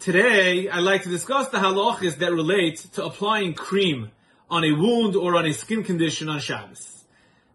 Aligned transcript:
Today, 0.00 0.68
I'd 0.68 0.84
like 0.84 1.02
to 1.02 1.08
discuss 1.08 1.48
the 1.48 1.58
halachas 1.58 2.18
that 2.18 2.32
relate 2.32 2.76
to 2.92 3.04
applying 3.04 3.54
cream 3.54 4.12
on 4.48 4.62
a 4.62 4.70
wound 4.70 5.16
or 5.16 5.34
on 5.34 5.44
a 5.44 5.52
skin 5.52 5.82
condition 5.82 6.28
on 6.28 6.38
Shabbos. 6.38 7.02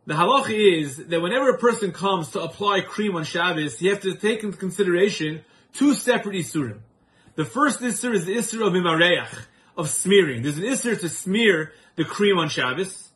The 0.08 0.16
halacha 0.16 0.82
is 0.82 0.98
that 0.98 1.22
whenever 1.22 1.52
a 1.52 1.58
person 1.58 1.94
comes 1.94 2.32
to 2.32 2.42
apply 2.42 2.82
cream 2.82 3.16
on 3.16 3.24
Shabbos, 3.24 3.82
you 3.82 3.92
have 3.92 4.02
to 4.02 4.16
take 4.16 4.44
into 4.44 4.58
consideration 4.58 5.46
two 5.72 5.94
separate 5.94 6.36
isurim. 6.36 6.80
The 7.36 7.46
first 7.46 7.80
isur 7.80 8.14
is 8.14 8.26
the 8.26 8.36
isur 8.36 8.68
of 8.68 8.74
imareach, 8.74 9.46
of 9.78 9.90
smearing. 9.90 10.42
There's 10.42 10.58
an 10.58 10.66
isur 10.66 11.00
to 11.00 11.08
smear 11.08 11.72
the 11.96 12.04
cream 12.04 12.38
on 12.38 12.50
Shabbos. 12.50 13.08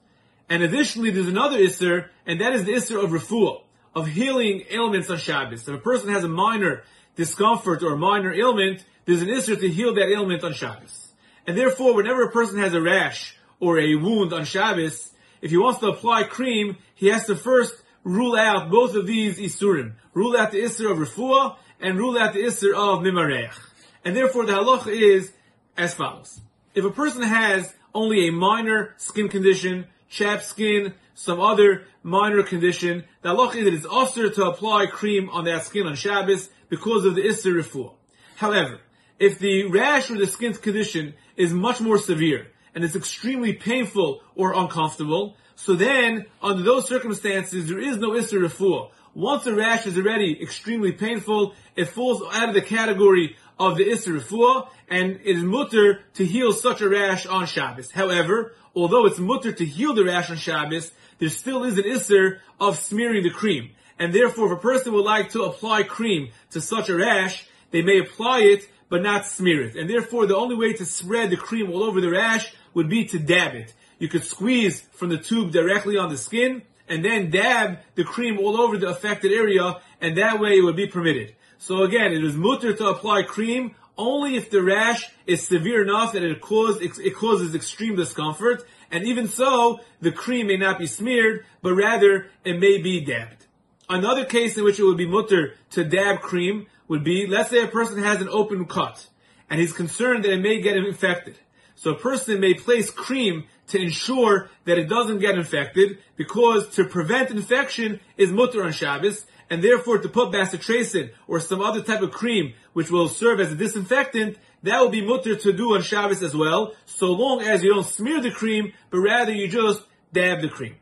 And 0.47 0.63
additionally, 0.63 1.11
there's 1.11 1.27
another 1.27 1.57
isur, 1.57 2.07
and 2.25 2.39
that 2.39 2.53
is 2.53 2.63
the 2.63 2.71
isur 2.71 3.03
of 3.03 3.09
refuah, 3.09 3.61
of 3.93 4.07
healing 4.07 4.63
ailments 4.69 5.09
on 5.09 5.17
Shabbos. 5.17 5.67
If 5.67 5.75
a 5.75 5.79
person 5.79 6.13
has 6.13 6.23
a 6.23 6.29
minor 6.29 6.83
discomfort 7.17 7.83
or 7.83 7.97
minor 7.97 8.31
ailment, 8.31 8.85
there's 9.05 9.21
an 9.21 9.27
isser 9.27 9.59
to 9.59 9.67
heal 9.67 9.93
that 9.95 10.09
ailment 10.09 10.43
on 10.43 10.53
Shabbos. 10.53 11.11
And 11.45 11.57
therefore, 11.57 11.95
whenever 11.95 12.23
a 12.23 12.31
person 12.31 12.59
has 12.59 12.73
a 12.73 12.81
rash 12.81 13.35
or 13.59 13.79
a 13.79 13.95
wound 13.95 14.31
on 14.31 14.45
Shabbos, 14.45 15.11
if 15.41 15.51
he 15.51 15.57
wants 15.57 15.79
to 15.79 15.87
apply 15.87 16.23
cream, 16.23 16.77
he 16.95 17.07
has 17.07 17.25
to 17.25 17.35
first 17.35 17.73
rule 18.03 18.35
out 18.35 18.69
both 18.69 18.95
of 18.95 19.07
these 19.07 19.37
isurim. 19.37 19.93
Rule 20.13 20.37
out 20.37 20.51
the 20.51 20.61
isser 20.61 20.91
of 20.91 20.97
refuah 20.97 21.57
and 21.79 21.97
rule 21.97 22.17
out 22.17 22.33
the 22.33 22.43
isser 22.43 22.73
of 22.73 23.03
mimareach. 23.03 23.57
And 24.05 24.15
therefore, 24.15 24.45
the 24.45 24.53
halacha 24.53 24.87
is 24.87 25.33
as 25.75 25.93
follows. 25.93 26.39
If 26.73 26.85
a 26.85 26.91
person 26.91 27.23
has 27.23 27.73
only 27.93 28.27
a 28.27 28.31
minor 28.31 28.93
skin 28.97 29.29
condition, 29.29 29.87
chapped 30.09 30.43
skin, 30.43 30.93
some 31.13 31.39
other 31.39 31.85
minor 32.03 32.43
condition, 32.43 33.03
the 33.21 33.29
halacha 33.29 33.55
is 33.55 33.65
that 33.65 33.73
it's 33.73 33.87
usher 33.89 34.29
to 34.29 34.45
apply 34.45 34.85
cream 34.85 35.29
on 35.29 35.45
that 35.45 35.65
skin 35.65 35.87
on 35.87 35.95
Shabbos 35.95 36.49
because 36.69 37.05
of 37.05 37.15
the 37.15 37.21
isser 37.21 37.53
refuah. 37.53 37.93
However, 38.35 38.79
if 39.19 39.39
the 39.39 39.65
rash 39.65 40.11
or 40.11 40.17
the 40.17 40.27
skin's 40.27 40.57
condition 40.57 41.15
is 41.35 41.53
much 41.53 41.81
more 41.81 41.97
severe 41.97 42.47
and 42.75 42.83
it's 42.83 42.95
extremely 42.95 43.53
painful 43.53 44.21
or 44.35 44.53
uncomfortable, 44.53 45.35
so 45.55 45.73
then 45.73 46.25
under 46.41 46.61
those 46.61 46.87
circumstances 46.87 47.67
there 47.67 47.79
is 47.79 47.97
no 47.97 48.11
isser 48.11 48.39
refuah. 48.39 48.91
Once 49.15 49.45
the 49.45 49.55
rash 49.55 49.87
is 49.87 49.97
already 49.97 50.39
extremely 50.39 50.91
painful, 50.91 51.55
it 51.75 51.85
falls 51.85 52.21
out 52.31 52.49
of 52.49 52.53
the 52.53 52.61
category 52.61 53.35
of 53.59 53.75
the 53.75 53.85
isser 53.85 54.19
refuah, 54.19 54.69
and 54.87 55.13
it 55.23 55.37
is 55.37 55.43
mutter 55.43 56.01
to 56.13 56.23
heal 56.23 56.53
such 56.53 56.81
a 56.81 56.89
rash 56.89 57.25
on 57.25 57.47
Shabbos. 57.47 57.89
However, 57.89 58.53
although 58.75 59.07
it's 59.07 59.17
mutter 59.17 59.51
to 59.51 59.65
heal 59.65 59.95
the 59.95 60.05
rash 60.05 60.29
on 60.29 60.37
Shabbos, 60.37 60.91
there 61.17 61.29
still 61.29 61.63
is 61.63 61.79
an 61.79 61.85
isser 61.85 62.37
of 62.59 62.77
smearing 62.77 63.23
the 63.23 63.31
cream. 63.31 63.71
And 63.99 64.13
therefore, 64.13 64.51
if 64.51 64.59
a 64.59 64.61
person 64.61 64.93
would 64.93 65.05
like 65.05 65.31
to 65.31 65.43
apply 65.43 65.83
cream 65.83 66.29
to 66.51 66.61
such 66.61 66.89
a 66.89 66.95
rash, 66.95 67.47
they 67.71 67.81
may 67.81 67.99
apply 67.99 68.39
it 68.41 68.69
but 68.89 69.01
not 69.01 69.25
smear 69.25 69.63
it. 69.63 69.75
And 69.75 69.89
therefore, 69.89 70.25
the 70.25 70.37
only 70.37 70.55
way 70.55 70.73
to 70.73 70.85
spread 70.85 71.29
the 71.29 71.37
cream 71.37 71.69
all 71.71 71.83
over 71.83 71.99
the 71.99 72.09
rash 72.09 72.53
would 72.73 72.89
be 72.89 73.05
to 73.05 73.19
dab 73.19 73.55
it. 73.55 73.73
You 73.99 74.07
could 74.07 74.23
squeeze 74.23 74.81
from 74.93 75.09
the 75.09 75.17
tube 75.17 75.51
directly 75.51 75.97
on 75.97 76.09
the 76.09 76.17
skin, 76.17 76.61
and 76.87 77.03
then 77.03 77.29
dab 77.29 77.79
the 77.95 78.03
cream 78.03 78.39
all 78.39 78.59
over 78.61 78.77
the 78.77 78.87
affected 78.87 79.31
area, 79.31 79.81
and 79.99 80.17
that 80.17 80.39
way 80.39 80.57
it 80.57 80.61
would 80.61 80.75
be 80.75 80.87
permitted. 80.87 81.35
So 81.57 81.83
again, 81.83 82.13
it 82.13 82.23
is 82.23 82.35
mutter 82.35 82.73
to 82.73 82.87
apply 82.87 83.23
cream 83.23 83.75
only 83.97 84.35
if 84.35 84.51
the 84.51 84.61
rash 84.61 85.09
is 85.25 85.45
severe 85.45 85.81
enough 85.81 86.13
that 86.13 86.23
it, 86.23 86.37
it 86.39 87.15
causes 87.15 87.55
extreme 87.55 87.95
discomfort, 87.95 88.63
and 88.91 89.03
even 89.05 89.27
so, 89.27 89.81
the 89.99 90.11
cream 90.11 90.47
may 90.47 90.57
not 90.57 90.79
be 90.79 90.85
smeared, 90.85 91.45
but 91.61 91.73
rather 91.73 92.27
it 92.45 92.59
may 92.59 92.77
be 92.77 93.03
dabbed. 93.03 93.46
Another 93.89 94.25
case 94.25 94.57
in 94.57 94.65
which 94.65 94.79
it 94.79 94.83
would 94.83 94.97
be 94.97 95.07
mutter 95.07 95.55
to 95.71 95.83
dab 95.85 96.19
cream 96.19 96.67
would 96.89 97.05
be, 97.05 97.25
let's 97.25 97.49
say 97.49 97.63
a 97.63 97.67
person 97.67 98.03
has 98.03 98.21
an 98.21 98.27
open 98.27 98.65
cut, 98.65 99.07
and 99.49 99.61
he's 99.61 99.71
concerned 99.71 100.25
that 100.25 100.33
it 100.33 100.41
may 100.41 100.59
get 100.59 100.75
infected. 100.75 101.37
So 101.75 101.91
a 101.91 101.97
person 101.97 102.41
may 102.41 102.53
place 102.53 102.89
cream 102.89 103.45
to 103.67 103.79
ensure 103.79 104.49
that 104.65 104.77
it 104.77 104.89
doesn't 104.89 105.19
get 105.19 105.37
infected, 105.37 105.99
because 106.17 106.67
to 106.75 106.83
prevent 106.83 107.31
infection 107.31 108.01
is 108.17 108.29
mutter 108.31 108.61
on 108.63 108.73
Shabbos, 108.73 109.25
and 109.49 109.63
therefore 109.63 109.99
to 109.99 110.09
put 110.09 110.33
bacitracin 110.33 111.11
or 111.25 111.39
some 111.39 111.61
other 111.61 111.81
type 111.81 112.01
of 112.01 112.11
cream 112.11 112.53
which 112.73 112.91
will 112.91 113.07
serve 113.07 113.39
as 113.39 113.53
a 113.53 113.55
disinfectant, 113.55 114.37
that 114.63 114.81
will 114.81 114.89
be 114.89 115.05
mutter 115.05 115.35
to 115.37 115.53
do 115.53 115.75
on 115.75 115.81
Shabbos 115.81 116.23
as 116.23 116.35
well, 116.35 116.73
so 116.85 117.13
long 117.13 117.41
as 117.41 117.63
you 117.63 117.73
don't 117.73 117.85
smear 117.85 118.19
the 118.19 118.31
cream, 118.31 118.73
but 118.89 118.99
rather 118.99 119.31
you 119.31 119.47
just 119.47 119.81
dab 120.11 120.41
the 120.41 120.49
cream. 120.49 120.75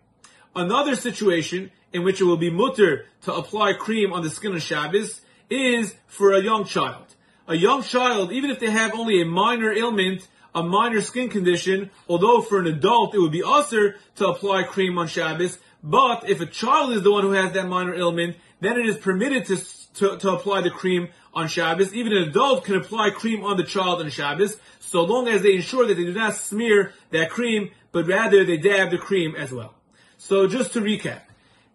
Another 0.55 0.95
situation 0.95 1.71
in 1.91 2.03
which 2.03 2.21
it 2.21 2.23
will 2.23 2.37
be 2.37 2.49
mutter 2.49 3.05
to 3.23 3.33
apply 3.33 3.73
cream 3.73 4.13
on 4.13 4.23
the 4.23 4.29
skin 4.29 4.55
of 4.55 4.61
Shabbos 4.61 5.19
is 5.49 5.95
for 6.07 6.33
a 6.33 6.41
young 6.41 6.63
child. 6.63 7.13
A 7.47 7.55
young 7.55 7.83
child, 7.83 8.31
even 8.31 8.49
if 8.49 8.59
they 8.59 8.69
have 8.69 8.95
only 8.95 9.21
a 9.21 9.25
minor 9.25 9.73
ailment, 9.73 10.27
a 10.55 10.63
minor 10.63 11.01
skin 11.01 11.27
condition, 11.27 11.91
although 12.07 12.41
for 12.41 12.59
an 12.59 12.67
adult 12.67 13.13
it 13.13 13.19
would 13.19 13.33
be 13.33 13.43
usher 13.45 13.97
to 14.15 14.27
apply 14.27 14.63
cream 14.63 14.97
on 14.97 15.07
Shabbos, 15.07 15.59
but 15.83 16.29
if 16.29 16.39
a 16.39 16.45
child 16.45 16.93
is 16.93 17.03
the 17.03 17.11
one 17.11 17.23
who 17.23 17.31
has 17.31 17.51
that 17.51 17.67
minor 17.67 17.93
ailment, 17.93 18.37
then 18.61 18.79
it 18.79 18.85
is 18.85 18.97
permitted 18.97 19.45
to, 19.47 19.57
to, 19.95 20.17
to, 20.17 20.31
apply 20.31 20.61
the 20.61 20.71
cream 20.71 21.09
on 21.33 21.49
Shabbos. 21.49 21.93
Even 21.93 22.13
an 22.13 22.29
adult 22.29 22.63
can 22.63 22.77
apply 22.77 23.09
cream 23.09 23.43
on 23.43 23.57
the 23.57 23.63
child 23.63 24.01
on 24.01 24.09
Shabbos, 24.09 24.57
so 24.79 25.03
long 25.03 25.27
as 25.27 25.41
they 25.41 25.55
ensure 25.55 25.85
that 25.85 25.95
they 25.95 26.05
do 26.05 26.13
not 26.13 26.35
smear 26.35 26.93
that 27.11 27.29
cream, 27.29 27.71
but 27.91 28.07
rather 28.07 28.45
they 28.45 28.57
dab 28.57 28.89
the 28.89 28.97
cream 28.97 29.35
as 29.35 29.51
well. 29.51 29.75
So 30.17 30.47
just 30.47 30.73
to 30.73 30.81
recap, 30.81 31.21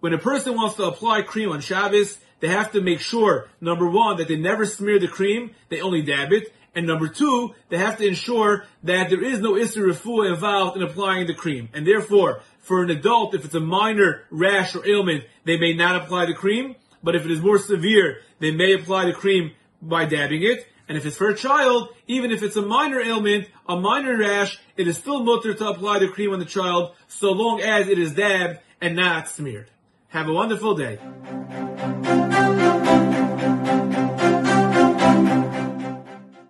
when 0.00 0.14
a 0.14 0.18
person 0.18 0.54
wants 0.54 0.76
to 0.76 0.84
apply 0.84 1.22
cream 1.22 1.50
on 1.50 1.60
Shabbos, 1.60 2.18
they 2.40 2.48
have 2.48 2.72
to 2.72 2.80
make 2.80 3.00
sure, 3.00 3.48
number 3.60 3.88
one, 3.88 4.16
that 4.16 4.28
they 4.28 4.36
never 4.36 4.64
smear 4.64 4.98
the 4.98 5.08
cream, 5.08 5.50
they 5.68 5.80
only 5.80 6.02
dab 6.02 6.32
it. 6.32 6.52
And 6.74 6.86
number 6.86 7.08
two, 7.08 7.54
they 7.68 7.78
have 7.78 7.98
to 7.98 8.06
ensure 8.06 8.64
that 8.84 9.10
there 9.10 9.22
is 9.22 9.40
no 9.40 9.54
Isser 9.54 10.30
involved 10.30 10.76
in 10.76 10.82
applying 10.82 11.26
the 11.26 11.34
cream. 11.34 11.68
And 11.74 11.86
therefore, 11.86 12.40
for 12.60 12.82
an 12.82 12.90
adult, 12.90 13.34
if 13.34 13.44
it's 13.44 13.54
a 13.54 13.60
minor 13.60 14.24
rash 14.30 14.74
or 14.76 14.86
ailment, 14.86 15.24
they 15.44 15.58
may 15.58 15.74
not 15.74 15.96
apply 15.96 16.26
the 16.26 16.34
cream. 16.34 16.76
But 17.02 17.16
if 17.16 17.24
it 17.24 17.30
is 17.30 17.40
more 17.40 17.58
severe, 17.58 18.20
they 18.38 18.52
may 18.52 18.74
apply 18.74 19.06
the 19.06 19.12
cream 19.12 19.52
by 19.82 20.04
dabbing 20.04 20.42
it. 20.42 20.66
And 20.90 20.98
if 20.98 21.06
it's 21.06 21.16
for 21.16 21.28
a 21.28 21.36
child, 21.36 21.90
even 22.08 22.32
if 22.32 22.42
it's 22.42 22.56
a 22.56 22.62
minor 22.62 23.00
ailment, 23.00 23.46
a 23.68 23.76
minor 23.76 24.18
rash, 24.18 24.58
it 24.76 24.88
is 24.88 24.98
still 24.98 25.22
mutter 25.22 25.54
to 25.54 25.68
apply 25.68 26.00
the 26.00 26.08
cream 26.08 26.32
on 26.32 26.40
the 26.40 26.44
child, 26.44 26.96
so 27.06 27.30
long 27.30 27.60
as 27.60 27.86
it 27.86 27.96
is 27.96 28.12
dabbed 28.12 28.58
and 28.80 28.96
not 28.96 29.28
smeared. 29.28 29.70
Have 30.08 30.28
a 30.28 30.32
wonderful 30.32 30.74
day. 30.74 30.98